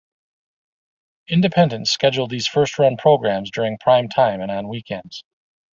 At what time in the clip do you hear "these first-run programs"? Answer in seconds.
2.31-3.51